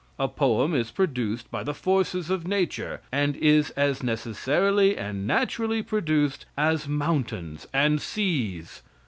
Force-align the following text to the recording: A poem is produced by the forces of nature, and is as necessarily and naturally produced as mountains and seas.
A 0.17 0.27
poem 0.27 0.73
is 0.73 0.89
produced 0.89 1.51
by 1.51 1.61
the 1.61 1.75
forces 1.75 2.31
of 2.31 2.47
nature, 2.47 3.01
and 3.11 3.35
is 3.35 3.69
as 3.77 4.01
necessarily 4.01 4.97
and 4.97 5.27
naturally 5.27 5.83
produced 5.83 6.47
as 6.57 6.87
mountains 6.87 7.67
and 7.71 8.01
seas. 8.01 8.81